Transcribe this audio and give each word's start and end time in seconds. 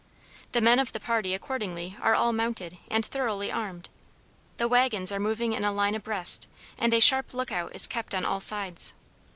The 0.53 0.61
men 0.61 0.79
of 0.79 0.93
the 0.93 0.99
party 0.99 1.35
accordingly 1.35 1.95
are 2.01 2.15
all 2.15 2.33
mounted 2.33 2.79
and 2.89 3.05
thoroughly 3.05 3.51
armed, 3.51 3.87
the 4.57 4.67
wagons 4.67 5.11
are 5.11 5.19
moving 5.19 5.53
in 5.53 5.63
a 5.63 5.71
line 5.71 5.93
abreast, 5.93 6.47
and 6.75 6.91
a 6.91 6.99
sharp 6.99 7.35
lookout 7.35 7.75
is 7.75 7.85
kept 7.85 8.15
on 8.15 8.25
all 8.25 8.39
sides. 8.39 8.95